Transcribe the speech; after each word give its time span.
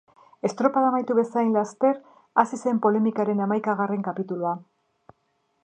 Estropada 0.47 0.87
amaitu 0.91 1.17
bezain 1.19 1.51
laister 1.57 1.99
hasi 2.43 2.59
zen 2.65 2.81
polemikaren 2.87 3.45
hamaikagarren 3.47 4.07
kapitulua. 4.09 4.55